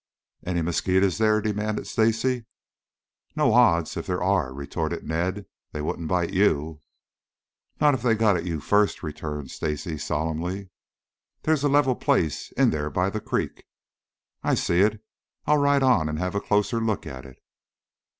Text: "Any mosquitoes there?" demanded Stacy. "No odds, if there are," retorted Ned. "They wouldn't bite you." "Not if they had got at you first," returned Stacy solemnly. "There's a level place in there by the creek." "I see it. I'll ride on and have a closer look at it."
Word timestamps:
"Any 0.43 0.63
mosquitoes 0.63 1.19
there?" 1.19 1.41
demanded 1.41 1.85
Stacy. 1.85 2.47
"No 3.35 3.53
odds, 3.53 3.95
if 3.95 4.07
there 4.07 4.23
are," 4.23 4.51
retorted 4.51 5.03
Ned. 5.03 5.45
"They 5.73 5.81
wouldn't 5.83 6.07
bite 6.07 6.33
you." 6.33 6.81
"Not 7.79 7.93
if 7.93 8.01
they 8.01 8.09
had 8.17 8.17
got 8.17 8.35
at 8.35 8.43
you 8.47 8.61
first," 8.61 9.03
returned 9.03 9.51
Stacy 9.51 9.99
solemnly. 9.99 10.71
"There's 11.43 11.63
a 11.63 11.69
level 11.69 11.93
place 11.95 12.51
in 12.53 12.71
there 12.71 12.89
by 12.89 13.11
the 13.11 13.21
creek." 13.21 13.65
"I 14.41 14.55
see 14.55 14.79
it. 14.79 15.03
I'll 15.45 15.59
ride 15.59 15.83
on 15.83 16.09
and 16.09 16.17
have 16.17 16.33
a 16.33 16.41
closer 16.41 16.79
look 16.81 17.05
at 17.05 17.23
it." 17.23 17.37